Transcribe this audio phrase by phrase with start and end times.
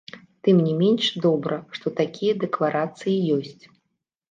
[0.45, 3.63] Тым не менш, добра, што такія дэкларацыі ёсць.